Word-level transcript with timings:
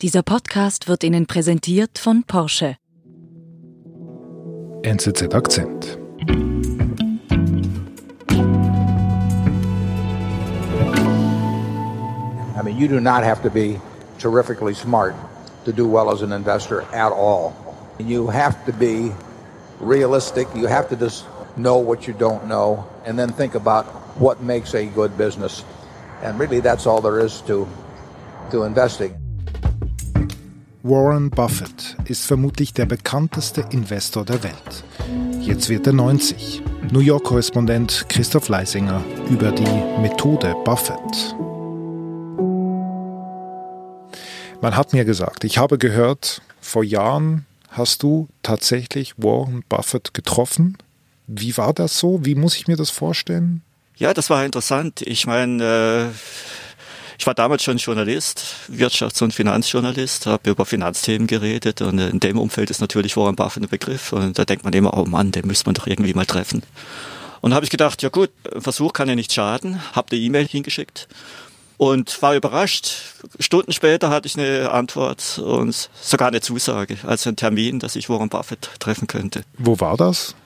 Dieser 0.00 0.22
Podcast 0.22 0.86
wird 0.86 1.02
Ihnen 1.02 1.26
präsentiert 1.26 1.98
von 1.98 2.22
Porsche. 2.22 2.76
NZZ 4.84 5.34
Akzent. 5.34 5.98
I 12.54 12.62
mean, 12.62 12.78
you 12.78 12.86
do 12.86 13.00
not 13.00 13.24
have 13.24 13.42
to 13.42 13.50
be 13.50 13.80
terrifically 14.20 14.72
smart 14.72 15.16
to 15.64 15.72
do 15.72 15.88
well 15.88 16.12
as 16.12 16.22
an 16.22 16.30
investor 16.30 16.82
at 16.92 17.10
all. 17.10 17.52
You 17.98 18.28
have 18.28 18.64
to 18.66 18.72
be 18.72 19.12
realistic. 19.80 20.46
You 20.54 20.68
have 20.68 20.88
to 20.90 20.96
just 20.96 21.24
know 21.56 21.78
what 21.78 22.06
you 22.06 22.14
don't 22.14 22.46
know 22.46 22.86
and 23.04 23.18
then 23.18 23.32
think 23.32 23.56
about 23.56 23.86
what 24.16 24.40
makes 24.40 24.76
a 24.76 24.86
good 24.86 25.18
business. 25.18 25.64
And 26.22 26.38
really, 26.38 26.60
that's 26.60 26.86
all 26.86 27.00
there 27.00 27.18
is 27.18 27.40
to, 27.48 27.66
to 28.52 28.62
investing. 28.62 29.27
Warren 30.88 31.28
Buffett 31.28 31.98
ist 32.06 32.24
vermutlich 32.24 32.72
der 32.72 32.86
bekannteste 32.86 33.62
Investor 33.72 34.24
der 34.24 34.42
Welt. 34.42 34.84
Jetzt 35.38 35.68
wird 35.68 35.86
er 35.86 35.92
90. 35.92 36.62
New 36.90 37.00
York-Korrespondent 37.00 38.06
Christoph 38.08 38.48
Leisinger 38.48 39.04
über 39.28 39.52
die 39.52 40.00
Methode 40.00 40.56
Buffett. 40.64 41.36
Man 44.62 44.76
hat 44.76 44.94
mir 44.94 45.04
gesagt, 45.04 45.44
ich 45.44 45.58
habe 45.58 45.76
gehört, 45.76 46.40
vor 46.62 46.82
Jahren 46.82 47.44
hast 47.68 48.02
du 48.02 48.28
tatsächlich 48.42 49.12
Warren 49.18 49.64
Buffett 49.68 50.14
getroffen. 50.14 50.78
Wie 51.26 51.54
war 51.58 51.74
das 51.74 51.98
so? 51.98 52.24
Wie 52.24 52.34
muss 52.34 52.56
ich 52.56 52.66
mir 52.66 52.78
das 52.78 52.88
vorstellen? 52.88 53.60
Ja, 53.96 54.14
das 54.14 54.30
war 54.30 54.42
interessant. 54.42 55.02
Ich 55.02 55.26
meine, 55.26 56.10
äh, 56.14 56.67
ich 57.18 57.26
war 57.26 57.34
damals 57.34 57.64
schon 57.64 57.78
Journalist, 57.78 58.44
Wirtschafts- 58.70 59.22
und 59.24 59.34
Finanzjournalist, 59.34 60.26
habe 60.26 60.50
über 60.50 60.64
Finanzthemen 60.64 61.26
geredet 61.26 61.82
und 61.82 61.98
in 61.98 62.20
dem 62.20 62.38
Umfeld 62.38 62.70
ist 62.70 62.80
natürlich 62.80 63.16
Warren 63.16 63.34
Buffett 63.34 63.64
ein 63.64 63.68
Begriff 63.68 64.12
und 64.12 64.38
da 64.38 64.44
denkt 64.44 64.64
man 64.64 64.72
immer, 64.72 64.96
oh 64.96 65.04
Mann, 65.04 65.32
den 65.32 65.46
müsste 65.46 65.66
man 65.66 65.74
doch 65.74 65.88
irgendwie 65.88 66.14
mal 66.14 66.26
treffen. 66.26 66.62
Und 67.40 67.54
habe 67.54 67.64
ich 67.64 67.70
gedacht, 67.70 68.02
ja 68.02 68.08
gut, 68.08 68.30
ein 68.54 68.60
Versuch 68.60 68.92
kann 68.92 69.08
ja 69.08 69.16
nicht 69.16 69.32
schaden, 69.32 69.80
habe 69.94 70.12
eine 70.12 70.20
E-Mail 70.20 70.46
hingeschickt 70.46 71.08
und 71.76 72.22
war 72.22 72.36
überrascht. 72.36 72.90
Stunden 73.40 73.72
später 73.72 74.10
hatte 74.10 74.28
ich 74.28 74.38
eine 74.38 74.70
Antwort 74.70 75.40
und 75.40 75.90
sogar 76.00 76.28
eine 76.28 76.40
Zusage, 76.40 76.98
also 77.02 77.30
einen 77.30 77.36
Termin, 77.36 77.80
dass 77.80 77.96
ich 77.96 78.08
Warren 78.08 78.28
Buffett 78.28 78.70
treffen 78.78 79.08
könnte. 79.08 79.42
Wo 79.58 79.80
war 79.80 79.96
das? 79.96 80.36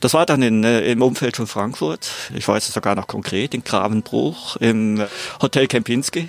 Das 0.00 0.14
war 0.14 0.26
dann 0.26 0.42
in, 0.42 0.64
äh, 0.64 0.80
im 0.90 1.02
Umfeld 1.02 1.36
von 1.36 1.46
Frankfurt. 1.46 2.10
Ich 2.34 2.46
weiß 2.46 2.68
es 2.68 2.74
sogar 2.74 2.94
noch 2.94 3.06
konkret, 3.06 3.54
in 3.54 3.64
Gravenbruch, 3.64 4.56
im 4.56 5.02
Hotel 5.40 5.66
Kempinski. 5.66 6.28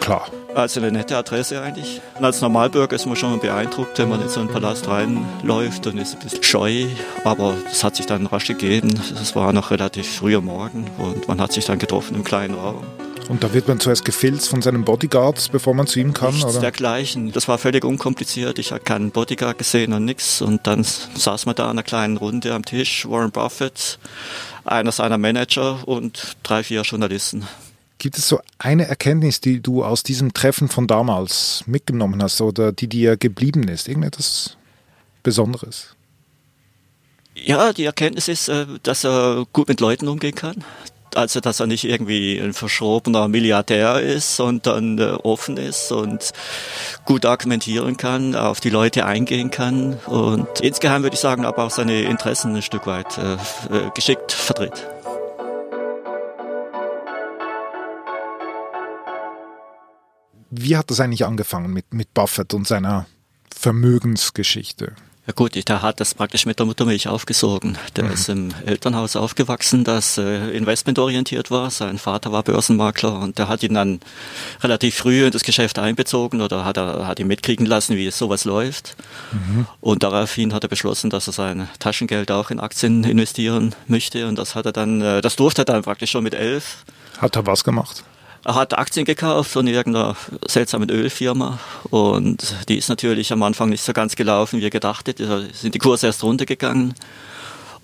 Klar. 0.00 0.28
Also 0.54 0.80
eine 0.80 0.90
nette 0.90 1.16
Adresse 1.16 1.60
eigentlich. 1.60 2.00
Und 2.18 2.24
als 2.24 2.40
Normalbürger 2.40 2.96
ist 2.96 3.06
man 3.06 3.16
schon 3.16 3.38
beeindruckt, 3.40 3.98
wenn 3.98 4.08
man 4.08 4.22
in 4.22 4.28
so 4.28 4.40
einen 4.40 4.48
Palast 4.48 4.88
reinläuft 4.88 5.86
und 5.86 5.98
ist 5.98 6.14
ein 6.14 6.20
bisschen 6.20 6.42
scheu. 6.42 6.86
Aber 7.24 7.54
das 7.64 7.84
hat 7.84 7.96
sich 7.96 8.06
dann 8.06 8.26
rasch 8.26 8.46
gegeben. 8.46 8.98
Es 9.20 9.36
war 9.36 9.52
noch 9.52 9.70
relativ 9.70 10.08
früher 10.08 10.40
Morgen 10.40 10.90
und 10.98 11.28
man 11.28 11.40
hat 11.40 11.52
sich 11.52 11.66
dann 11.66 11.78
getroffen 11.78 12.16
im 12.16 12.24
kleinen 12.24 12.54
Raum. 12.54 12.84
Und 13.28 13.42
da 13.42 13.52
wird 13.52 13.66
man 13.66 13.80
zuerst 13.80 14.04
gefilzt 14.04 14.48
von 14.48 14.62
seinen 14.62 14.84
Bodyguards, 14.84 15.48
bevor 15.48 15.74
man 15.74 15.86
zu 15.88 15.98
ihm 15.98 16.12
kann, 16.12 16.32
Nichts 16.34 16.44
oder? 16.52 16.60
dergleichen. 16.60 17.32
Das 17.32 17.48
war 17.48 17.58
völlig 17.58 17.84
unkompliziert. 17.84 18.58
Ich 18.60 18.70
hatte 18.70 18.84
keinen 18.84 19.10
Bodyguard 19.10 19.58
gesehen 19.58 19.92
und 19.92 20.04
nichts. 20.04 20.40
Und 20.40 20.66
dann 20.66 20.84
saß 20.84 21.46
man 21.46 21.56
da 21.56 21.64
in 21.64 21.70
einer 21.70 21.82
kleinen 21.82 22.16
Runde 22.18 22.54
am 22.54 22.64
Tisch. 22.64 23.06
Warren 23.08 23.32
Buffett, 23.32 23.98
einer 24.64 24.92
seiner 24.92 25.18
Manager 25.18 25.86
und 25.88 26.36
drei, 26.44 26.62
vier 26.62 26.82
Journalisten. 26.82 27.46
Gibt 27.98 28.18
es 28.18 28.28
so 28.28 28.40
eine 28.58 28.86
Erkenntnis, 28.86 29.40
die 29.40 29.60
du 29.60 29.82
aus 29.82 30.02
diesem 30.02 30.32
Treffen 30.34 30.68
von 30.68 30.86
damals 30.86 31.64
mitgenommen 31.66 32.22
hast 32.22 32.40
oder 32.40 32.70
die 32.70 32.88
dir 32.88 33.16
geblieben 33.16 33.66
ist? 33.68 33.88
Irgendetwas 33.88 34.56
Besonderes? 35.22 35.96
Ja, 37.34 37.72
die 37.72 37.84
Erkenntnis 37.84 38.28
ist, 38.28 38.48
äh, 38.48 38.66
dass 38.82 39.04
er 39.04 39.46
gut 39.52 39.68
mit 39.68 39.80
Leuten 39.80 40.08
umgehen 40.08 40.34
kann. 40.34 40.64
Also, 41.16 41.40
dass 41.40 41.60
er 41.60 41.66
nicht 41.66 41.84
irgendwie 41.84 42.38
ein 42.38 42.52
verschrobener 42.52 43.26
Milliardär 43.26 44.00
ist, 44.00 44.36
sondern 44.36 44.98
äh, 44.98 45.12
offen 45.22 45.56
ist 45.56 45.90
und 45.90 46.32
gut 47.06 47.24
argumentieren 47.24 47.96
kann, 47.96 48.34
auf 48.34 48.60
die 48.60 48.68
Leute 48.68 49.06
eingehen 49.06 49.50
kann 49.50 49.94
und 50.06 50.60
insgeheim 50.60 51.02
würde 51.02 51.14
ich 51.14 51.20
sagen, 51.20 51.46
aber 51.46 51.64
auch 51.64 51.70
seine 51.70 52.02
Interessen 52.02 52.54
ein 52.54 52.60
Stück 52.60 52.86
weit 52.86 53.16
äh, 53.16 53.32
äh, 53.34 53.90
geschickt 53.94 54.30
vertritt. 54.30 54.86
Wie 60.50 60.76
hat 60.76 60.90
das 60.90 61.00
eigentlich 61.00 61.24
angefangen 61.24 61.72
mit, 61.72 61.94
mit 61.94 62.12
Buffett 62.12 62.52
und 62.52 62.68
seiner 62.68 63.06
Vermögensgeschichte? 63.54 64.94
Ja 65.26 65.32
gut, 65.34 65.56
der 65.68 65.82
hat 65.82 65.98
das 65.98 66.14
praktisch 66.14 66.46
mit 66.46 66.60
der 66.60 66.66
Muttermilch 66.66 67.08
aufgesogen. 67.08 67.76
Der 67.96 68.04
mhm. 68.04 68.12
ist 68.12 68.28
im 68.28 68.54
Elternhaus 68.64 69.16
aufgewachsen, 69.16 69.82
das 69.82 70.18
äh, 70.18 70.50
investmentorientiert 70.50 71.50
war. 71.50 71.70
Sein 71.72 71.98
Vater 71.98 72.30
war 72.30 72.44
Börsenmakler 72.44 73.18
und 73.18 73.36
der 73.36 73.48
hat 73.48 73.64
ihn 73.64 73.74
dann 73.74 73.98
relativ 74.62 74.94
früh 74.94 75.26
in 75.26 75.32
das 75.32 75.42
Geschäft 75.42 75.80
einbezogen 75.80 76.40
oder 76.40 76.64
hat, 76.64 76.76
er, 76.76 77.08
hat 77.08 77.18
ihn 77.18 77.26
mitkriegen 77.26 77.66
lassen, 77.66 77.96
wie 77.96 78.08
sowas 78.12 78.44
läuft. 78.44 78.94
Mhm. 79.32 79.66
Und 79.80 80.04
daraufhin 80.04 80.54
hat 80.54 80.62
er 80.62 80.68
beschlossen, 80.68 81.10
dass 81.10 81.26
er 81.26 81.32
sein 81.32 81.68
Taschengeld 81.80 82.30
auch 82.30 82.52
in 82.52 82.60
Aktien 82.60 83.02
investieren 83.02 83.74
möchte 83.88 84.28
und 84.28 84.38
das 84.38 84.54
hat 84.54 84.66
er 84.66 84.72
dann, 84.72 85.00
äh, 85.00 85.22
das 85.22 85.34
durfte 85.34 85.62
er 85.62 85.64
dann 85.64 85.82
praktisch 85.82 86.12
schon 86.12 86.22
mit 86.22 86.34
elf. 86.34 86.84
Hat 87.18 87.34
er 87.34 87.44
was 87.46 87.64
gemacht? 87.64 88.04
Er 88.46 88.54
hat 88.54 88.78
Aktien 88.78 89.04
gekauft 89.04 89.50
von 89.50 89.66
irgendeiner 89.66 90.14
seltsamen 90.46 90.88
Ölfirma 90.88 91.58
und 91.90 92.54
die 92.68 92.78
ist 92.78 92.88
natürlich 92.88 93.32
am 93.32 93.42
Anfang 93.42 93.70
nicht 93.70 93.82
so 93.82 93.92
ganz 93.92 94.14
gelaufen, 94.14 94.60
wie 94.60 94.64
er 94.64 94.70
gedacht 94.70 95.08
hätte. 95.08 95.26
Da 95.26 95.40
sind 95.52 95.74
die 95.74 95.80
Kurse 95.80 96.06
erst 96.06 96.22
runtergegangen 96.22 96.94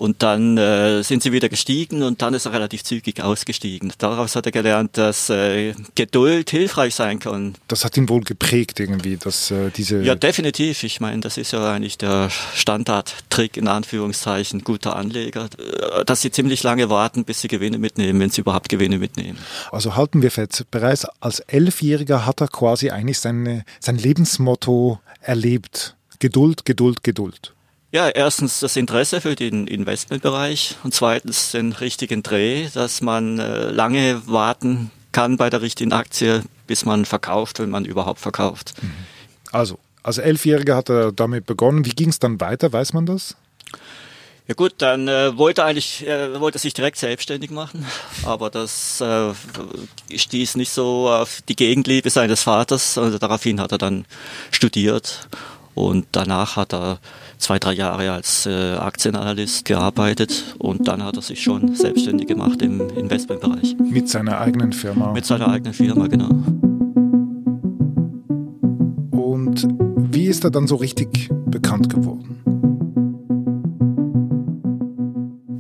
und 0.03 0.21
dann 0.25 0.59
äh, 0.59 1.05
sind 1.05 1.23
sie 1.23 1.31
wieder 1.31 1.49
gestiegen 1.49 2.03
und 2.03 2.23
dann 2.23 2.35
ist 2.35 2.45
er 2.45 2.53
relativ 2.53 2.83
zügig 2.83 3.23
ausgestiegen. 3.23 3.93
Daraus 3.99 4.35
hat 4.35 4.47
er 4.47 4.51
gelernt, 4.51 4.99
dass 4.99 5.31
äh, 5.31 5.75
Geduld 5.95 6.51
hilfreich 6.51 6.97
sein 6.97 7.21
kann. 7.21 7.55
Das 7.69 7.85
hat 7.85 7.97
ihn 7.97 8.09
wohl 8.09 8.23
geprägt 8.23 8.81
irgendwie, 8.81 9.17
dass 9.17 9.53
äh, 9.53 9.71
diese... 9.71 10.03
Ja, 10.03 10.17
definitiv. 10.17 10.83
Ich 10.83 11.01
meine, 11.01 11.21
das 11.21 11.37
ist 11.37 11.53
ja 11.53 11.73
eigentlich 11.73 11.99
der 11.99 12.31
Standardtrick 12.53 13.57
in 13.57 13.69
Anführungszeichen 13.69 14.65
guter 14.65 14.97
Anleger, 14.97 15.49
äh, 15.57 16.05
dass 16.05 16.21
sie 16.21 16.33
ziemlich 16.33 16.65
lange 16.65 16.91
warten, 16.91 17.25
bis 17.25 17.41
sie 17.43 17.47
Gewinne 17.47 17.79
mitnehmen, 17.79 18.19
wenn 18.19 18.31
sie 18.31 18.41
überhaupt 18.41 18.71
Gewinne 18.71 18.99
mitnehmen. 18.99 19.39
Also 19.71 19.95
halten 19.95 20.21
wir 20.21 20.33
fest, 20.33 20.67
bereits 20.73 21.07
als 21.21 21.39
Elfjähriger 21.39 22.27
hat 22.27 22.41
er 22.41 22.49
quasi 22.49 22.91
eigentlich 22.91 23.21
seine, 23.21 23.65
sein 23.79 23.99
Lebensmotto 23.99 24.99
erlebt. 25.21 25.95
Geduld, 26.19 26.65
Geduld, 26.65 27.05
Geduld. 27.05 27.53
Ja, 27.92 28.08
erstens 28.08 28.60
das 28.60 28.76
Interesse 28.76 29.20
für 29.20 29.36
den 29.36 29.66
Investmentbereich 29.66 30.76
und 30.82 30.94
zweitens 30.94 31.53
den 31.53 31.72
richtigen 31.72 32.22
Dreh, 32.22 32.69
dass 32.72 33.03
man 33.03 33.38
äh, 33.38 33.70
lange 33.70 34.26
warten 34.26 34.91
kann 35.12 35.36
bei 35.36 35.50
der 35.50 35.60
richtigen 35.60 35.92
Aktie, 35.92 36.42
bis 36.66 36.86
man 36.86 37.04
verkauft, 37.04 37.58
wenn 37.58 37.69
man 37.69 37.84
überhaupt 37.84 38.19
verkauft. 38.19 38.72
Mhm. 38.80 38.92
Also, 39.53 39.78
als 40.03 40.16
Elfjähriger 40.16 40.75
hat 40.75 40.88
er 40.88 41.12
damit 41.12 41.44
begonnen. 41.44 41.84
Wie 41.84 41.91
ging 41.91 42.08
es 42.08 42.19
dann 42.19 42.41
weiter? 42.41 42.72
Weiß 42.72 42.94
man 42.94 43.04
das? 43.04 43.36
Ja 44.48 44.54
gut, 44.54 44.72
dann 44.78 45.06
äh, 45.06 45.36
wollte 45.36 45.60
er 45.60 45.66
eigentlich 45.66 46.06
äh, 46.06 46.41
wollte 46.41 46.59
sich 46.59 46.72
direkt 46.72 46.97
selbstständig 46.97 47.50
machen, 47.50 47.86
aber 48.24 48.48
das 48.48 49.03
äh, 49.03 49.32
stieß 50.16 50.56
nicht 50.56 50.72
so 50.72 51.10
auf 51.10 51.42
die 51.47 51.56
Gegenliebe 51.56 52.09
seines 52.09 52.42
Vaters. 52.42 52.97
Also 52.97 53.19
daraufhin 53.19 53.60
hat 53.60 53.70
er 53.70 53.78
dann 53.78 54.06
studiert 54.50 55.28
und 55.75 56.06
danach 56.12 56.56
hat 56.56 56.75
er 56.75 56.99
zwei, 57.38 57.59
drei 57.59 57.72
Jahre 57.72 58.12
als 58.12 58.47
äh, 58.47 58.75
Aktienanalyst 58.75 59.65
gearbeitet 59.65 60.55
und 60.59 60.87
dann 60.88 61.03
hat 61.03 61.16
er 61.16 61.22
sich 61.22 61.43
schon 61.43 61.75
selbstständig 61.75 62.28
gemacht 62.28 62.62
im 62.62 62.88
Investmentbereich. 62.91 63.77
Mit 63.78 64.09
seiner 64.09 64.41
eigenen 64.41 64.72
Firma? 64.72 65.12
Mit 65.12 65.25
seiner 65.25 65.49
eigenen 65.49 65.75
Firma, 65.75 66.06
genau. 66.06 66.31
Und 69.10 69.66
wie 69.97 70.27
ist 70.27 70.45
er 70.45 70.51
dann 70.51 70.66
so 70.66 70.77
richtig 70.77 71.30
bekannt 71.47 71.89
geworden? 71.89 72.52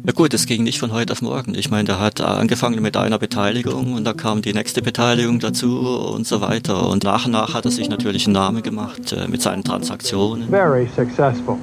Ja 0.04 0.12
gut, 0.12 0.34
es 0.34 0.46
ging 0.46 0.64
nicht 0.64 0.80
von 0.80 0.92
heute 0.92 1.12
auf 1.12 1.22
morgen. 1.22 1.54
Ich 1.54 1.70
meine, 1.70 1.84
der 1.84 2.00
hat 2.00 2.20
angefangen 2.20 2.82
mit 2.82 2.96
einer 2.96 3.20
Beteiligung 3.20 3.94
und 3.94 4.02
da 4.02 4.12
kam 4.12 4.42
die 4.42 4.52
nächste 4.52 4.82
Beteiligung 4.82 5.38
dazu 5.38 5.78
und 6.12 6.26
so 6.26 6.40
weiter. 6.40 6.88
Und 6.88 7.04
nach 7.04 7.26
und 7.26 7.30
nach 7.30 7.54
hat 7.54 7.66
er 7.66 7.70
sich 7.70 7.88
natürlich 7.88 8.26
einen 8.26 8.32
Namen 8.32 8.64
gemacht 8.64 9.12
äh, 9.12 9.28
mit 9.28 9.42
seinen 9.42 9.62
Transaktionen. 9.62 10.48
Very 10.48 10.88
successful. 10.96 11.56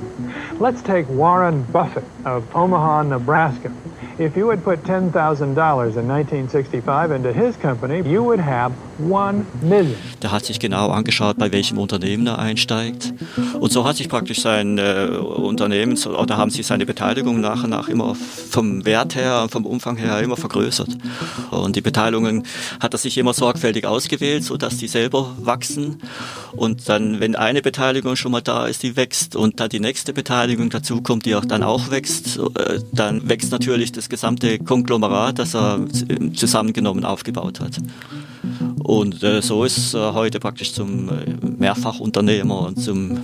Let's 0.58 0.82
take 0.82 1.06
Warren 1.10 1.66
Buffett 1.74 2.06
of 2.24 2.44
Omaha, 2.56 3.04
Nebraska. 3.04 3.72
If 4.18 4.38
you 4.38 4.46
would 4.46 4.64
put 4.64 4.86
$10,000 4.86 5.12
in 5.42 5.56
1965 5.58 7.12
into 7.12 7.34
his 7.34 7.60
company, 7.60 8.10
you 8.10 8.24
would 8.24 8.40
have. 8.40 8.72
Der 10.22 10.32
hat 10.32 10.46
sich 10.46 10.60
genau 10.60 10.90
angeschaut, 10.90 11.38
bei 11.38 11.52
welchem 11.52 11.78
Unternehmen 11.78 12.28
er 12.28 12.40
einsteigt. 12.40 13.14
Und 13.60 13.72
so 13.72 13.86
hat 13.86 13.98
sich 13.98 14.10
praktisch 14.10 14.42
sein 14.42 14.78
äh, 14.78 15.08
Unternehmen, 15.10 15.98
oder 16.06 16.38
haben 16.38 16.52
sich 16.52 16.68
seine 16.68 16.86
Beteiligung 16.86 17.40
nach 17.40 17.64
und 17.64 17.70
nach 17.70 17.88
immer 17.88 18.16
vom 18.16 18.86
Wert 18.86 19.16
her 19.16 19.48
vom 19.50 19.66
Umfang 19.66 19.98
her 19.98 20.20
immer 20.20 20.38
vergrößert. 20.38 20.98
Und 21.52 21.76
die 21.76 21.82
Beteiligungen 21.82 22.44
hat 22.80 22.94
er 22.94 22.98
sich 22.98 23.18
immer 23.18 23.34
sorgfältig 23.34 23.86
ausgewählt, 23.86 24.44
so 24.44 24.58
dass 24.58 24.78
die 24.78 24.88
selber 24.88 25.36
wachsen. 25.40 26.02
Und 26.52 26.90
dann, 26.90 27.20
wenn 27.20 27.36
eine 27.36 27.62
Beteiligung 27.62 28.16
schon 28.16 28.32
mal 28.32 28.42
da 28.42 28.68
ist, 28.68 28.84
die 28.84 28.96
wächst 28.96 29.36
und 29.36 29.60
dann 29.60 29.70
die 29.70 29.80
nächste 29.80 30.14
Beteiligung 30.14 30.70
dazu 30.70 31.02
kommt, 31.02 31.26
die 31.26 31.36
auch 31.36 31.46
dann 31.46 31.64
auch 31.64 31.92
wächst, 31.92 32.38
äh, 32.38 32.80
dann 32.92 33.30
wächst 33.30 33.52
natürlich 33.52 33.92
das 33.92 34.10
gesamte 34.10 34.60
Konglomerat, 34.60 35.40
das 35.40 35.56
er 35.56 35.80
zusammengenommen 36.34 37.06
aufgebaut 37.06 37.60
hat. 37.60 37.78
Und 38.90 39.22
äh, 39.22 39.40
so 39.44 39.66
ist 39.66 39.94
er 39.94 40.16
heute 40.16 40.40
praktisch 40.40 40.74
zum 40.74 41.10
äh, 41.10 41.36
Mehrfachunternehmer 41.60 42.66
und 42.66 42.82
zum 42.82 43.20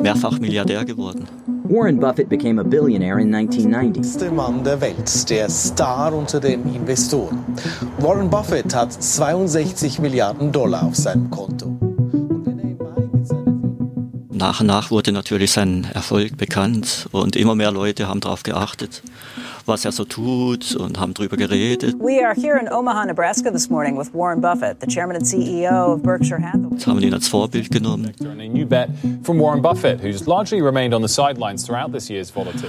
Mehrfachmilliardär 0.00 0.84
geworden. 0.84 1.26
Warren 1.64 1.98
Buffett 1.98 2.28
became 2.28 2.60
a 2.60 2.62
billionaire 2.62 3.20
in 3.20 3.34
1990. 3.34 4.20
Der 4.20 4.30
Mann 4.30 4.62
der 4.62 4.80
Welt, 4.80 5.28
der 5.28 5.50
Star 5.50 6.14
unter 6.14 6.38
den 6.38 6.62
Investoren. 6.72 7.44
Warren 7.98 8.30
Buffett 8.30 8.72
hat 8.72 8.92
62 8.92 9.98
Milliarden 9.98 10.52
Dollar 10.52 10.84
auf 10.84 10.94
seinem 10.94 11.28
Konto. 11.28 11.76
Nach 14.30 14.60
und 14.60 14.68
nach 14.68 14.92
wurde 14.92 15.10
natürlich 15.10 15.50
sein 15.50 15.88
Erfolg 15.92 16.36
bekannt 16.36 17.08
und 17.10 17.34
immer 17.34 17.56
mehr 17.56 17.72
Leute 17.72 18.06
haben 18.06 18.20
darauf 18.20 18.44
geachtet 18.44 19.02
was 19.66 19.84
er 19.84 19.92
so 19.92 20.04
tut 20.04 20.76
und 20.76 20.98
haben 20.98 21.14
darüber 21.14 21.36
geredet. 21.36 21.94
We 21.98 22.24
are 22.24 22.34
here 22.34 22.58
in 22.58 22.68
Omaha, 22.72 23.06
Nebraska 23.06 23.50
this 23.50 23.70
morning 23.70 23.98
with 23.98 24.12
Warren 24.12 24.40
Buffett, 24.40 24.78
the 24.80 24.86
chairman 24.86 25.16
and 25.16 25.24
CEO 25.24 25.94
of 25.94 26.02
Berkshire 26.02 26.40
Hathaway. 26.40 26.70
Jetzt 26.72 26.86
haben 26.86 27.00
ihn 27.02 27.14
als 27.14 27.28
Vorbild 27.28 27.70
genommen. 27.70 28.12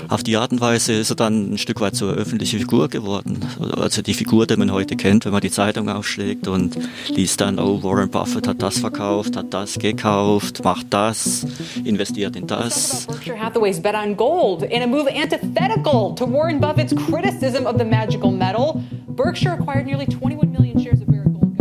Auf 0.09 0.23
die 0.23 0.37
Art 0.37 0.51
und 0.51 0.61
Weise 0.61 0.93
ist 0.93 1.09
er 1.09 1.15
dann 1.15 1.53
ein 1.53 1.57
Stück 1.57 1.81
weit 1.81 1.95
zur 1.95 2.13
öffentlichen 2.13 2.59
Figur 2.59 2.89
geworden. 2.89 3.39
Also 3.77 4.01
die 4.01 4.13
Figur, 4.13 4.47
die 4.47 4.57
man 4.57 4.71
heute 4.71 4.95
kennt, 4.95 5.25
wenn 5.25 5.31
man 5.31 5.41
die 5.41 5.51
Zeitung 5.51 5.89
aufschlägt 5.89 6.47
und 6.47 6.77
liest 7.07 7.41
dann, 7.41 7.59
oh, 7.59 7.81
Warren 7.83 8.09
Buffett 8.09 8.47
hat 8.47 8.61
das 8.61 8.79
verkauft, 8.79 9.37
hat 9.37 9.53
das 9.53 9.79
gekauft, 9.79 10.63
macht 10.63 10.87
das, 10.89 11.45
investiert 11.83 12.35
in 12.35 12.47
das. 12.47 13.05
Berkshire 13.07 13.39
Hathaway's 13.39 13.81
bet 13.81 13.95
on 13.95 14.15
gold 14.15 14.63
in 14.63 14.81
a 14.81 14.87
move 14.87 15.07
antithetical 15.09 16.13
to 16.15 16.25
Warren 16.25 16.59
Buffett's 16.59 16.90
its 16.91 17.03
criticism 17.05 17.65
of 17.65 17.77
the 17.77 17.85
magical 17.85 18.31
metal, 18.31 18.81
Berkshire 19.09 19.53
acquired 19.53 19.85
nearly 19.85 20.05
21 20.05 20.51
million 20.51 20.79
shares 20.79 21.01
of 21.01 21.07
Barrick 21.07 21.33
Gold. 21.33 21.57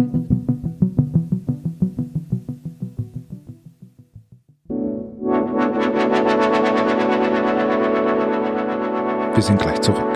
Wir 9.34 9.42
sind 9.42 9.60
gleich 9.60 9.80
zurück. 9.80 10.06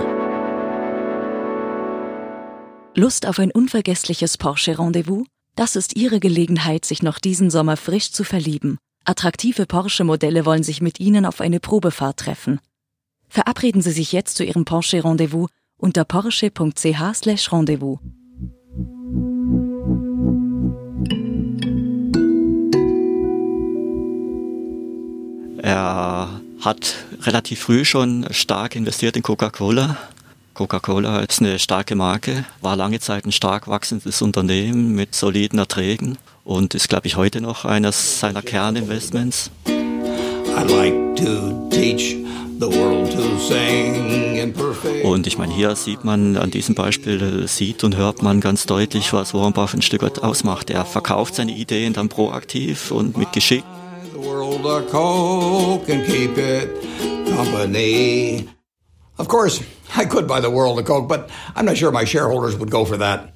Lust 2.96 3.26
auf 3.26 3.38
ein 3.38 3.50
unvergessliches 3.50 4.38
Porsche-Rendezvous? 4.38 5.26
Das 5.56 5.76
ist 5.76 5.96
Ihre 5.96 6.20
Gelegenheit, 6.20 6.84
sich 6.84 7.02
noch 7.02 7.18
diesen 7.18 7.50
Sommer 7.50 7.76
frisch 7.76 8.12
zu 8.12 8.24
verlieben. 8.24 8.78
Attraktive 9.04 9.66
Porsche-Modelle 9.66 10.46
wollen 10.46 10.62
sich 10.62 10.80
mit 10.80 11.00
Ihnen 11.00 11.26
auf 11.26 11.40
eine 11.40 11.60
Probefahrt 11.60 12.18
treffen. 12.18 12.60
Verabreden 13.34 13.82
Sie 13.82 13.90
sich 13.90 14.12
jetzt 14.12 14.36
zu 14.36 14.44
Ihrem 14.44 14.64
Porsche-Rendezvous 14.64 15.48
unter 15.76 16.04
porsche.ch/rendezvous. 16.04 17.98
Er 25.60 26.40
hat 26.60 26.94
relativ 27.22 27.58
früh 27.58 27.84
schon 27.84 28.24
stark 28.30 28.76
investiert 28.76 29.16
in 29.16 29.24
Coca-Cola. 29.24 29.96
Coca-Cola 30.54 31.18
ist 31.18 31.40
eine 31.40 31.58
starke 31.58 31.96
Marke, 31.96 32.44
war 32.60 32.76
lange 32.76 33.00
Zeit 33.00 33.26
ein 33.26 33.32
stark 33.32 33.66
wachsendes 33.66 34.22
Unternehmen 34.22 34.94
mit 34.94 35.16
soliden 35.16 35.58
Erträgen 35.58 36.18
und 36.44 36.76
ist, 36.76 36.88
glaube 36.88 37.08
ich, 37.08 37.16
heute 37.16 37.40
noch 37.40 37.64
eines 37.64 38.20
seiner 38.20 38.42
Kerninvestments. 38.42 39.50
I'd 39.66 40.70
like 40.70 41.16
to 41.16 41.68
teach 41.70 42.23
und 45.02 45.26
ich 45.26 45.38
meine, 45.38 45.54
hier 45.54 45.76
sieht 45.76 46.04
man 46.04 46.36
an 46.36 46.50
diesem 46.50 46.74
Beispiel, 46.74 47.46
sieht 47.48 47.84
und 47.84 47.96
hört 47.96 48.22
man 48.22 48.40
ganz 48.40 48.66
deutlich, 48.66 49.12
was 49.12 49.34
Warren 49.34 49.52
Buffett 49.52 49.80
ein 49.80 49.82
Stück 49.82 50.02
weit 50.02 50.22
ausmacht. 50.22 50.70
Er 50.70 50.84
verkauft 50.84 51.34
seine 51.34 51.52
Ideen 51.52 51.92
dann 51.92 52.08
proaktiv 52.08 52.90
und 52.90 53.16
mit 53.16 53.32
Geschick. 53.32 53.64
Of 59.16 59.28
course, 59.28 59.62
I 59.96 60.04
could 60.04 60.26
buy 60.26 60.40
the 60.40 60.50
world 60.50 60.78
of 60.78 60.84
Coke, 60.84 61.06
but 61.06 61.28
I'm 61.54 61.64
not 61.66 61.76
sure 61.76 61.92
my 61.92 62.04
shareholders 62.04 62.58
would 62.58 62.70
go 62.70 62.84
for 62.84 62.98
that. 62.98 63.32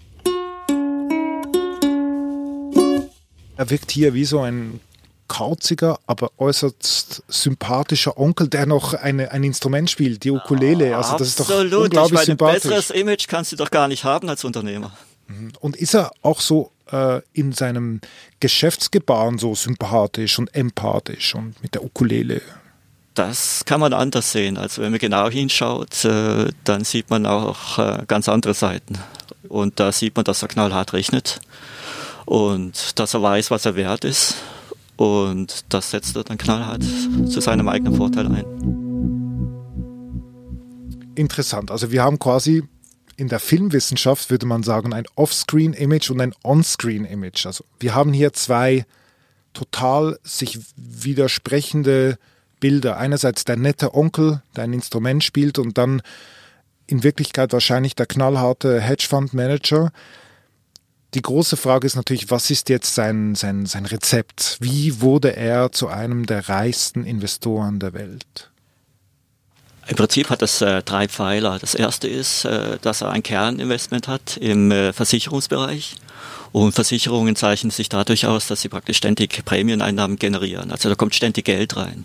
Er 3.56 3.70
wirkt 3.70 3.90
hier 3.90 4.14
wie 4.14 4.24
so 4.24 4.40
ein 4.40 4.80
kauziger, 5.28 6.00
aber 6.06 6.30
äußerst 6.38 7.22
sympathischer 7.28 8.18
Onkel, 8.18 8.48
der 8.48 8.66
noch 8.66 8.94
eine, 8.94 9.30
ein 9.30 9.44
Instrument 9.44 9.90
spielt, 9.90 10.24
die 10.24 10.30
Ukulele. 10.30 10.96
Also 10.96 11.16
das 11.16 11.28
ist 11.28 11.40
doch 11.40 11.48
unglaublich 11.50 12.04
ich 12.04 12.12
meine, 12.12 12.24
sympathisch. 12.24 12.64
Ein 12.64 12.70
besseres 12.70 12.90
Image 12.90 13.28
kannst 13.28 13.52
du 13.52 13.56
doch 13.56 13.70
gar 13.70 13.88
nicht 13.88 14.04
haben 14.04 14.28
als 14.28 14.44
Unternehmer. 14.44 14.92
Mhm. 15.28 15.52
Und 15.60 15.76
ist 15.76 15.94
er 15.94 16.10
auch 16.22 16.40
so 16.40 16.72
äh, 16.90 17.20
in 17.32 17.52
seinem 17.52 18.00
Geschäftsgebaren 18.40 19.38
so 19.38 19.54
sympathisch 19.54 20.38
und 20.38 20.54
empathisch 20.54 21.34
und 21.34 21.62
mit 21.62 21.74
der 21.74 21.84
Ukulele? 21.84 22.40
Das 23.14 23.64
kann 23.64 23.80
man 23.80 23.92
anders 23.92 24.32
sehen. 24.32 24.56
Also 24.56 24.82
wenn 24.82 24.90
man 24.90 25.00
genau 25.00 25.28
hinschaut, 25.28 26.04
äh, 26.04 26.50
dann 26.64 26.84
sieht 26.84 27.10
man 27.10 27.26
auch 27.26 27.78
äh, 27.78 28.04
ganz 28.06 28.28
andere 28.28 28.54
Seiten. 28.54 28.98
Und 29.48 29.80
da 29.80 29.92
sieht 29.92 30.16
man, 30.16 30.24
dass 30.24 30.42
er 30.42 30.48
knallhart 30.48 30.92
rechnet 30.92 31.40
und 32.24 32.98
dass 32.98 33.14
er 33.14 33.22
weiß, 33.22 33.50
was 33.50 33.64
er 33.64 33.74
wert 33.74 34.04
ist 34.04 34.34
und 34.98 35.64
das 35.68 35.90
setzt 35.92 36.16
er 36.16 36.24
dann 36.24 36.38
knallhart 36.38 36.82
zu 36.82 37.40
seinem 37.40 37.68
eigenen 37.68 37.94
Vorteil 37.94 38.26
ein. 38.26 38.44
Interessant. 41.14 41.70
Also 41.70 41.90
wir 41.92 42.02
haben 42.02 42.18
quasi 42.18 42.64
in 43.16 43.28
der 43.28 43.40
Filmwissenschaft, 43.40 44.30
würde 44.30 44.46
man 44.46 44.62
sagen, 44.62 44.92
ein 44.92 45.04
Off-Screen-Image 45.14 46.10
und 46.10 46.20
ein 46.20 46.34
On-Screen-Image. 46.44 47.46
Also 47.46 47.64
wir 47.80 47.94
haben 47.94 48.12
hier 48.12 48.32
zwei 48.32 48.86
total 49.52 50.18
sich 50.24 50.58
widersprechende 50.76 52.18
Bilder. 52.60 52.96
Einerseits 52.96 53.44
der 53.44 53.56
nette 53.56 53.94
Onkel, 53.94 54.42
der 54.56 54.64
ein 54.64 54.72
Instrument 54.72 55.22
spielt 55.22 55.58
und 55.58 55.78
dann 55.78 56.02
in 56.86 57.04
Wirklichkeit 57.04 57.52
wahrscheinlich 57.52 57.94
der 57.94 58.06
knallharte 58.06 58.80
Hedgefonds-Manager, 58.80 59.92
die 61.14 61.22
große 61.22 61.56
Frage 61.56 61.86
ist 61.86 61.96
natürlich, 61.96 62.30
was 62.30 62.50
ist 62.50 62.68
jetzt 62.68 62.94
sein, 62.94 63.34
sein, 63.34 63.66
sein 63.66 63.86
Rezept? 63.86 64.58
Wie 64.60 65.00
wurde 65.00 65.34
er 65.34 65.72
zu 65.72 65.88
einem 65.88 66.26
der 66.26 66.48
reichsten 66.48 67.04
Investoren 67.04 67.78
der 67.78 67.94
Welt? 67.94 68.50
Im 69.86 69.96
Prinzip 69.96 70.28
hat 70.28 70.42
es 70.42 70.60
äh, 70.60 70.82
drei 70.82 71.08
Pfeiler. 71.08 71.58
Das 71.58 71.74
erste 71.74 72.08
ist, 72.08 72.44
äh, 72.44 72.78
dass 72.82 73.00
er 73.00 73.10
ein 73.10 73.22
Kerninvestment 73.22 74.06
hat 74.06 74.36
im 74.36 74.70
äh, 74.70 74.92
Versicherungsbereich. 74.92 75.96
Und 76.52 76.72
Versicherungen 76.72 77.36
zeichnen 77.36 77.70
sich 77.70 77.88
dadurch 77.88 78.26
aus, 78.26 78.46
dass 78.46 78.60
sie 78.60 78.68
praktisch 78.68 78.98
ständig 78.98 79.44
Prämieneinnahmen 79.46 80.18
generieren. 80.18 80.70
Also 80.72 80.90
da 80.90 80.94
kommt 80.94 81.14
ständig 81.14 81.46
Geld 81.46 81.76
rein. 81.76 82.04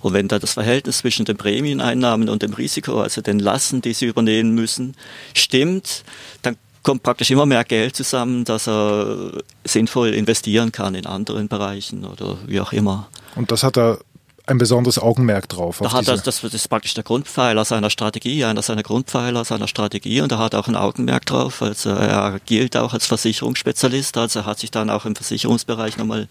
Und 0.00 0.12
wenn 0.12 0.28
da 0.28 0.38
das 0.38 0.52
Verhältnis 0.54 0.98
zwischen 0.98 1.24
den 1.24 1.38
Prämieneinnahmen 1.38 2.28
und 2.28 2.42
dem 2.42 2.52
Risiko, 2.52 3.00
also 3.00 3.22
den 3.22 3.38
Lassen, 3.38 3.80
die 3.80 3.94
sie 3.94 4.06
übernehmen 4.06 4.54
müssen, 4.54 4.94
stimmt, 5.34 6.04
dann 6.42 6.56
kommt 6.82 7.02
praktisch 7.02 7.30
immer 7.30 7.46
mehr 7.46 7.64
Geld 7.64 7.96
zusammen, 7.96 8.44
dass 8.44 8.68
er 8.68 9.42
sinnvoll 9.64 10.14
investieren 10.14 10.72
kann 10.72 10.94
in 10.94 11.06
anderen 11.06 11.48
Bereichen 11.48 12.04
oder 12.04 12.36
wie 12.46 12.60
auch 12.60 12.72
immer. 12.72 13.08
Und 13.34 13.52
das 13.52 13.62
hat 13.62 13.76
er 13.76 13.98
ein 14.46 14.58
besonderes 14.58 14.98
Augenmerk 14.98 15.48
drauf. 15.48 15.78
Da 15.80 15.92
hat 15.92 16.08
er, 16.08 16.16
das, 16.16 16.42
ist 16.42 16.68
praktisch 16.68 16.94
der 16.94 17.04
Grundpfeiler 17.04 17.64
seiner 17.64 17.90
Strategie, 17.90 18.44
einer 18.44 18.62
seiner 18.62 18.82
Grundpfeiler 18.82 19.44
seiner 19.44 19.68
Strategie 19.68 20.20
und 20.20 20.32
er 20.32 20.38
hat 20.38 20.54
auch 20.54 20.66
ein 20.66 20.74
Augenmerk 20.74 21.26
drauf. 21.26 21.62
Also 21.62 21.90
er 21.90 22.40
gilt 22.44 22.76
auch 22.76 22.92
als 22.92 23.06
Versicherungsspezialist, 23.06 24.16
also 24.16 24.40
er 24.40 24.46
hat 24.46 24.58
sich 24.58 24.72
dann 24.72 24.90
auch 24.90 25.04
im 25.04 25.14
Versicherungsbereich 25.14 25.96
nochmal 25.96 26.26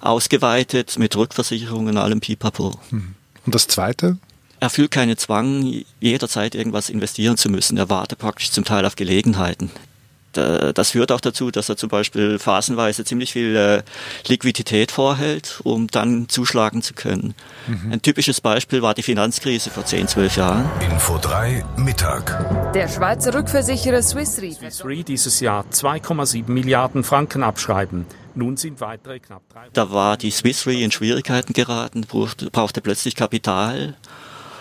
ausgeweitet 0.00 0.96
mit 0.98 1.16
Rückversicherungen 1.16 1.96
und 1.96 2.02
allem 2.02 2.20
Pipapo. 2.20 2.78
Hm. 2.90 3.14
Und 3.46 3.54
das 3.54 3.66
Zweite? 3.66 4.18
Er 4.60 4.68
fühlt 4.68 4.90
keinen 4.90 5.16
Zwang, 5.16 5.84
jederzeit 6.00 6.54
irgendwas 6.54 6.90
investieren 6.90 7.38
zu 7.38 7.48
müssen. 7.48 7.78
Er 7.78 7.88
wartet 7.88 8.18
praktisch 8.18 8.50
zum 8.50 8.64
Teil 8.64 8.84
auf 8.84 8.94
Gelegenheiten. 8.94 9.70
das 10.32 10.90
führt 10.90 11.10
auch 11.10 11.20
dazu, 11.20 11.50
dass 11.50 11.68
er 11.68 11.76
zum 11.76 11.88
Beispiel 11.88 12.38
phasenweise 12.38 13.04
ziemlich 13.04 13.32
viel 13.32 13.56
äh, 13.56 13.82
Liquidität 14.28 14.92
vorhält, 14.92 15.60
um 15.64 15.88
dann 15.88 16.28
zuschlagen 16.28 16.82
zu 16.82 16.94
können. 16.94 17.34
Mhm. 17.66 17.92
Ein 17.94 18.02
typisches 18.02 18.40
Beispiel 18.40 18.80
war 18.80 18.94
die 18.94 19.02
Finanzkrise 19.02 19.70
vor 19.70 19.86
10, 19.86 20.06
12 20.06 20.36
Jahren. 20.36 20.70
Info 20.88 21.18
3 21.18 21.64
Mittag. 21.78 22.72
Der 22.74 22.86
Schweizer 22.86 23.34
Rückversicherer 23.34 24.02
Swiss 24.02 24.40
Re. 24.40 24.52
Swiss 24.52 24.84
Re 24.84 25.02
dieses 25.02 25.40
Jahr 25.40 25.64
2,7 25.72 26.48
Milliarden 26.48 27.02
Franken 27.02 27.42
abschreiben. 27.42 28.06
Nun 28.36 28.56
sind 28.56 28.80
weitere 28.80 29.18
knapp 29.18 29.42
drei. 29.52 29.66
Da 29.72 29.90
war 29.90 30.16
die 30.16 30.30
Swiss 30.30 30.64
Re 30.66 30.74
in 30.74 30.92
Schwierigkeiten 30.92 31.54
geraten, 31.54 32.02
brauchte, 32.02 32.50
brauchte 32.50 32.80
plötzlich 32.80 33.16
Kapital. 33.16 33.96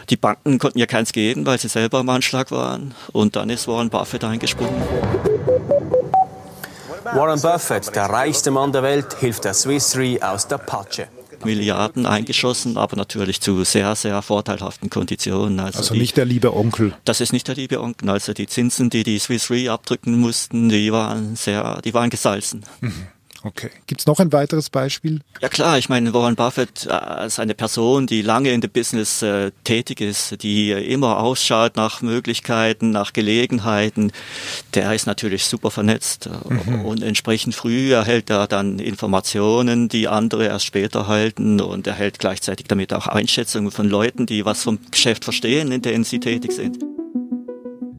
Die 0.10 0.18
Banken 0.18 0.58
konnten 0.58 0.80
ja 0.80 0.88
keins 0.88 1.12
geben, 1.12 1.46
weil 1.46 1.60
sie 1.60 1.68
selber 1.68 2.00
am 2.00 2.10
Anschlag 2.10 2.50
waren. 2.52 2.96
Und 3.12 3.36
dann 3.36 3.50
ist 3.50 3.68
Warren 3.68 3.90
Buffett 3.90 4.24
eingesprungen. 4.24 4.82
Warren 7.14 7.42
Buffett, 7.42 7.96
der 7.96 8.06
reichste 8.06 8.52
Mann 8.52 8.72
der 8.72 8.84
Welt, 8.84 9.16
hilft 9.20 9.46
der 9.46 9.54
Swiss 9.54 9.96
Re 9.96 10.18
aus 10.22 10.48
der 10.48 10.58
Patsche. 10.58 11.08
Milliarden 11.46 12.06
eingeschossen, 12.06 12.78
aber 12.78 12.98
natürlich 12.98 13.40
zu 13.40 13.64
sehr, 13.64 13.96
sehr 13.96 14.22
vorteilhaften 14.22 14.90
Konditionen. 14.90 15.60
Also, 15.60 15.80
also 15.80 15.94
nicht 15.94 16.12
die, 16.12 16.16
der 16.16 16.26
liebe 16.26 16.54
Onkel. 16.54 16.94
Das 17.06 17.22
ist 17.22 17.32
nicht 17.32 17.48
der 17.48 17.56
liebe 17.56 17.80
Onkel. 17.80 18.10
Also 18.10 18.34
die 18.34 18.48
Zinsen, 18.48 18.90
die 18.90 19.04
die 19.04 19.20
Swiss 19.20 19.50
Re 19.50 19.72
abdrücken 19.72 20.20
mussten, 20.20 20.70
die 20.70 20.92
waren 20.92 21.36
sehr, 21.36 21.82
die 21.82 21.94
waren 21.94 22.10
gesalzen. 22.10 22.66
Mhm. 22.82 23.08
Okay. 23.44 23.70
Gibt 23.88 24.02
es 24.02 24.08
noch 24.08 24.20
ein 24.20 24.34
weiteres 24.34 24.70
Beispiel? 24.70 25.22
Ja 25.42 25.48
klar, 25.48 25.78
ich 25.78 25.88
meine, 25.88 26.14
Warren 26.14 26.36
Buffett 26.36 26.86
äh, 26.86 26.90
als 26.90 27.40
eine 27.40 27.54
Person, 27.54 28.06
die 28.06 28.22
lange 28.22 28.52
in 28.52 28.62
dem 28.62 28.72
Business 28.72 29.22
äh, 29.22 29.52
tätig 29.64 30.02
ist, 30.02 30.44
die 30.44 30.72
immer 30.72 31.20
ausschaut 31.20 31.78
nach 31.78 32.02
Möglichkeiten, 32.02 32.92
nach 32.92 33.14
Gelegenheiten, 33.14 34.12
der 34.74 34.94
ist 34.94 35.08
natürlich 35.08 35.46
super 35.46 35.72
vernetzt 35.72 36.28
äh, 36.28 36.54
mhm. 36.54 36.86
und 36.86 37.02
entsprechend 37.02 37.56
früh 37.56 37.94
erhält 37.94 38.30
er 38.30 38.48
dann 38.48 38.80
Informationen, 38.80 39.88
die 39.88 40.08
andere 40.08 40.46
erst 40.46 40.66
später 40.66 41.08
halten 41.08 41.62
und 41.62 41.88
erhält 41.88 42.20
gleichzeitig 42.20 42.68
damit 42.68 42.94
auch 42.94 43.08
Einschätzungen 43.08 43.72
von 43.72 43.88
Leuten, 43.88 44.26
die 44.26 44.44
was 44.44 44.64
vom 44.64 44.80
Geschäft 44.92 45.24
verstehen, 45.24 45.72
in 45.72 45.82
denen 45.82 46.04
sie 46.04 46.20
tätig 46.20 46.52
sind. 46.52 46.80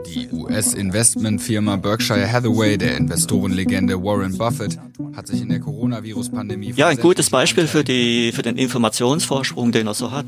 Die 0.07 0.29
US-Investmentfirma 0.33 1.77
Berkshire 1.77 2.31
Hathaway 2.31 2.77
der 2.77 2.97
Investorenlegende 2.97 4.03
Warren 4.03 4.37
Buffett 4.37 4.79
hat 5.15 5.27
sich 5.27 5.43
in 5.43 5.49
der 5.49 5.61
Coronavirus-Pandemie... 5.61 6.73
Ja, 6.77 6.89
ein 6.89 6.97
gutes 6.97 7.31
Beispiel 7.31 7.67
für, 7.67 7.85
die, 7.85 8.33
für 8.33 8.43
den 8.43 8.57
Informationsvorsprung, 8.57 9.73
den 9.73 9.87
er 9.87 9.95
so 9.95 10.11
hat. 10.11 10.27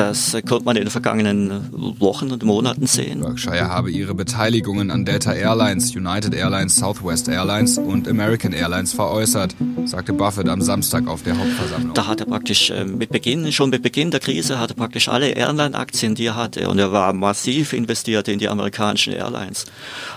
Das 0.00 0.34
konnte 0.48 0.64
man 0.64 0.76
in 0.76 0.84
den 0.84 0.90
vergangenen 0.90 1.68
Wochen 2.00 2.30
und 2.30 2.42
Monaten 2.42 2.86
sehen. 2.86 3.20
Berkshire 3.20 3.68
habe 3.68 3.90
ihre 3.90 4.14
Beteiligungen 4.14 4.90
an 4.90 5.04
Delta 5.04 5.34
Airlines, 5.34 5.94
United 5.94 6.34
Airlines, 6.34 6.76
Southwest 6.76 7.28
Airlines 7.28 7.76
und 7.76 8.08
American 8.08 8.54
Airlines 8.54 8.94
veräußert, 8.94 9.54
sagte 9.84 10.14
Buffett 10.14 10.48
am 10.48 10.62
Samstag 10.62 11.06
auf 11.06 11.22
der 11.22 11.36
Hauptversammlung. 11.36 11.92
Da 11.92 12.06
hat 12.06 12.20
er 12.20 12.26
praktisch 12.26 12.70
äh, 12.70 12.86
mit 12.86 13.10
Beginn, 13.10 13.52
schon 13.52 13.68
mit 13.68 13.82
Beginn 13.82 14.10
der 14.10 14.20
Krise, 14.20 14.58
hatte 14.58 14.72
praktisch 14.72 15.10
alle 15.10 15.32
Airline-Aktien, 15.32 16.14
die 16.14 16.24
er 16.24 16.36
hatte, 16.36 16.70
und 16.70 16.78
er 16.78 16.92
war 16.92 17.12
massiv 17.12 17.74
investiert 17.74 18.26
in 18.28 18.38
die 18.38 18.48
amerikanischen 18.48 19.12
Airlines, 19.12 19.66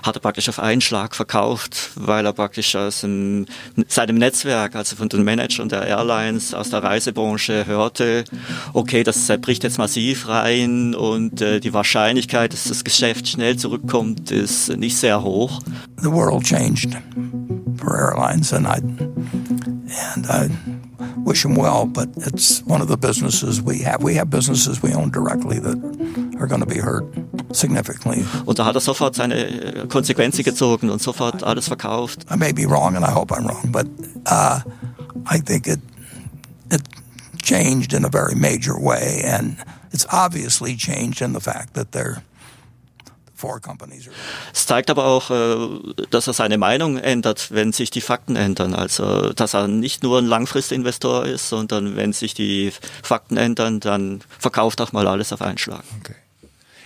hat 0.02 0.16
er 0.16 0.22
praktisch 0.22 0.48
auf 0.48 0.60
einen 0.60 0.80
Schlag 0.80 1.14
verkauft, 1.14 1.90
weil 1.96 2.26
er 2.26 2.32
praktisch 2.32 2.74
aus 2.78 3.04
einem, 3.04 3.48
seinem 3.90 4.18
Netzwerk, 4.18 4.78
also 4.78 4.96
von 4.96 5.10
den 5.10 5.26
Managern 5.26 5.68
der 5.68 5.86
Airlines 5.86 6.54
aus 6.54 6.70
der 6.70 6.82
Reisebranche 6.82 7.66
hörte, 7.68 8.24
okay, 8.72 9.04
das 9.04 9.28
bricht 9.42 9.66
jetzt 9.66 9.73
massiv 9.78 10.28
rein 10.28 10.96
und 10.96 11.42
äh, 11.42 11.60
die 11.60 11.74
Wahrscheinlichkeit, 11.74 12.54
dass 12.54 12.66
das 12.66 12.84
Geschäft 12.84 13.28
schnell 13.28 13.58
zurückkommt, 13.58 14.32
ist 14.32 14.76
nicht 14.78 14.98
sehr 14.98 15.24
hoch. 15.24 15.62
The 16.02 16.12
world 16.12 16.44
changed 16.44 16.98
for 17.78 17.96
airlines 17.96 18.54
and 18.54 18.68
I 18.68 18.82
and 20.16 20.26
I 20.30 20.50
wish 21.26 21.44
them 21.44 21.56
well, 21.56 21.86
but 21.86 22.10
it's 22.18 22.64
one 22.66 22.82
of 22.82 22.90
the 22.90 22.98
businesses 22.98 23.62
we 23.62 23.84
have. 23.84 24.04
We 24.04 24.16
have 24.16 24.30
businesses 24.30 24.82
we 24.82 24.94
own 24.94 25.12
directly 25.12 25.60
that 25.60 25.78
are 26.40 26.48
going 26.48 26.62
to 26.62 26.68
be 26.68 26.82
hurt 26.82 27.06
significantly. 27.52 28.26
Und 28.46 28.60
da 28.60 28.66
hat 28.66 28.76
er 28.76 28.82
sofort 28.82 29.16
seine 29.16 29.36
äh, 29.36 29.88
Konsequenzen 29.88 30.44
gezogen 30.44 30.90
und 30.90 31.02
sofort 31.02 31.44
alles 31.44 31.68
verkauft. 31.68 32.26
I 32.32 32.38
may 32.38 32.54
be 32.54 32.66
wrong 32.70 32.96
and 32.96 33.06
I 33.06 33.12
hope 33.12 33.34
I'm 33.34 33.48
wrong, 33.48 33.72
but 33.72 33.88
uh, 34.28 34.60
I 35.26 35.40
think 35.40 35.68
it 35.68 35.80
it 36.72 36.82
changed 37.44 37.94
in 37.94 38.06
a 38.06 38.10
very 38.10 38.36
major 38.36 38.76
way 38.76 39.22
and 39.24 39.58
it's 39.92 40.08
obviously 40.12 40.76
changed 40.76 41.22
in 41.22 41.34
the 41.34 41.42
fact 41.42 41.74
that 41.74 41.92
they're 41.92 42.24
es 44.54 44.66
zeigt 44.66 44.90
aber 44.90 45.06
auch, 45.06 45.30
äh, 45.30 46.06
dass 46.10 46.28
er 46.28 46.34
seine 46.34 46.58
Meinung 46.58 46.98
ändert, 46.98 47.52
wenn 47.52 47.74
sich 47.74 47.92
die 47.92 48.02
Fakten 48.02 48.36
ändern. 48.36 48.74
Also, 48.74 49.34
dass 49.34 49.54
er 49.54 49.68
nicht 49.68 50.04
nur 50.04 50.20
ein 50.20 50.26
Langfristinvestor 50.26 51.26
ist, 51.26 51.50
sondern 51.50 51.96
wenn 51.96 52.14
sich 52.14 52.34
die 52.34 52.72
Fakten 53.02 53.38
ändern, 53.38 53.80
dann 53.80 54.22
verkauft 54.40 54.80
auch 54.82 54.94
mal 54.94 55.08
alles 55.08 55.34
auf 55.34 55.42
einen 55.42 55.58
Schlag. 55.58 55.84
Okay. 56.00 56.16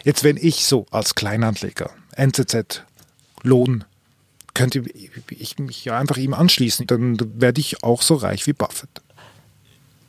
Jetzt, 0.03 0.23
wenn 0.23 0.37
ich 0.37 0.65
so 0.65 0.85
als 0.89 1.15
Kleinanleger 1.15 1.91
NZZ 2.15 2.83
Lohn 3.43 3.83
könnte 4.53 4.83
ich 5.29 5.59
mich 5.59 5.85
ja 5.85 5.99
einfach 5.99 6.17
ihm 6.17 6.33
anschließen, 6.33 6.87
dann 6.87 7.17
werde 7.39 7.61
ich 7.61 7.83
auch 7.83 8.01
so 8.01 8.15
reich 8.15 8.47
wie 8.47 8.53
Buffett. 8.53 8.89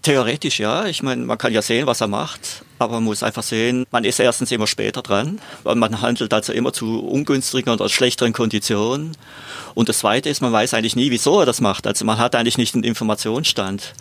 Theoretisch 0.08 0.58
ja. 0.58 0.86
Ich 0.86 1.02
meine, 1.02 1.22
man 1.26 1.36
kann 1.36 1.52
ja 1.52 1.60
sehen, 1.60 1.86
was 1.86 2.00
er 2.00 2.06
macht, 2.06 2.62
aber 2.78 2.94
man 2.94 3.04
muss 3.04 3.22
einfach 3.22 3.42
sehen, 3.42 3.86
man 3.90 4.04
ist 4.04 4.20
erstens 4.20 4.52
immer 4.52 4.66
später 4.66 5.02
dran, 5.02 5.40
weil 5.62 5.74
man 5.74 6.00
handelt 6.00 6.32
also 6.32 6.52
immer 6.52 6.72
zu 6.72 7.00
ungünstigen 7.00 7.72
oder 7.72 7.88
schlechteren 7.88 8.32
Konditionen. 8.32 9.16
Und 9.74 9.88
das 9.88 9.98
Zweite 9.98 10.28
ist, 10.28 10.40
man 10.40 10.52
weiß 10.52 10.74
eigentlich 10.74 10.96
nie, 10.96 11.10
wieso 11.10 11.40
er 11.40 11.46
das 11.46 11.60
macht. 11.60 11.86
Also 11.86 12.04
man 12.04 12.18
hat 12.18 12.34
eigentlich 12.34 12.58
nicht 12.58 12.74
einen 12.74 12.84
Informationsstand. 12.84 13.94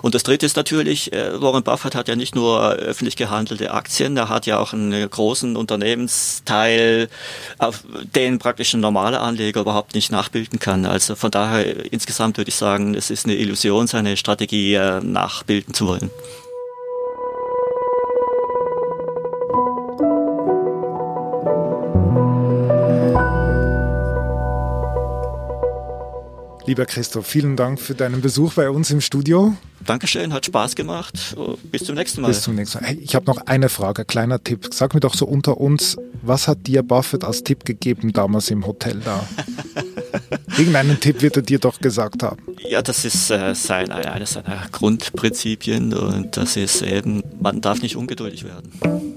Und 0.00 0.14
das 0.14 0.22
Dritte 0.22 0.46
ist 0.46 0.56
natürlich, 0.56 1.12
äh, 1.12 1.40
Warren 1.40 1.62
Buffett 1.62 1.94
hat 1.94 2.08
ja 2.08 2.16
nicht 2.16 2.34
nur 2.34 2.70
öffentlich 2.72 3.16
gehandelte 3.16 3.72
Aktien, 3.72 4.16
er 4.16 4.28
hat 4.28 4.46
ja 4.46 4.58
auch 4.58 4.72
einen 4.72 5.08
großen 5.08 5.56
Unternehmensteil, 5.56 7.08
auf 7.58 7.84
den 8.14 8.38
praktisch 8.38 8.74
ein 8.74 8.80
normaler 8.80 9.20
Anleger 9.20 9.60
überhaupt 9.60 9.94
nicht 9.94 10.10
nachbilden 10.10 10.58
kann. 10.58 10.86
Also 10.86 11.14
von 11.14 11.30
daher 11.30 11.92
insgesamt 11.92 12.38
würde 12.38 12.48
ich 12.48 12.56
sagen, 12.56 12.94
es 12.94 13.10
ist 13.10 13.26
eine 13.26 13.34
Illusion, 13.34 13.86
seine 13.86 14.16
Strategie 14.16 14.74
äh, 14.74 15.00
nachbilden 15.00 15.74
zu 15.74 15.88
wollen. 15.88 16.10
Lieber 26.68 26.84
Christoph, 26.84 27.26
vielen 27.26 27.56
Dank 27.56 27.80
für 27.80 27.94
deinen 27.94 28.20
Besuch 28.20 28.52
bei 28.52 28.68
uns 28.68 28.90
im 28.90 29.00
Studio. 29.00 29.56
Dankeschön, 29.86 30.34
hat 30.34 30.44
Spaß 30.44 30.76
gemacht. 30.76 31.34
Bis 31.72 31.84
zum 31.84 31.94
nächsten 31.94 32.20
Mal. 32.20 32.28
Bis 32.28 32.42
zum 32.42 32.56
nächsten 32.56 32.80
Mal. 32.80 32.88
Hey, 32.88 32.98
ich 33.02 33.14
habe 33.14 33.24
noch 33.24 33.38
eine 33.46 33.70
Frage, 33.70 34.04
kleiner 34.04 34.44
Tipp. 34.44 34.68
Sag 34.70 34.92
mir 34.92 35.00
doch 35.00 35.14
so 35.14 35.24
unter 35.24 35.56
uns, 35.56 35.96
was 36.20 36.46
hat 36.46 36.66
dir 36.66 36.82
Buffett 36.82 37.24
als 37.24 37.42
Tipp 37.42 37.64
gegeben 37.64 38.12
damals 38.12 38.50
im 38.50 38.66
Hotel 38.66 39.00
da? 39.02 39.26
Irgendeinen 40.58 41.00
Tipp 41.00 41.22
wird 41.22 41.36
er 41.36 41.42
dir 41.42 41.58
doch 41.58 41.80
gesagt 41.80 42.22
haben. 42.22 42.42
Ja, 42.68 42.82
das 42.82 43.06
ist 43.06 43.30
äh, 43.30 43.54
sein, 43.54 43.90
eines 43.90 44.34
seiner 44.34 44.68
Grundprinzipien 44.70 45.94
und 45.94 46.36
das 46.36 46.58
ist 46.58 46.82
eben, 46.82 47.22
man 47.40 47.62
darf 47.62 47.80
nicht 47.80 47.96
ungeduldig 47.96 48.44
werden. 48.44 49.16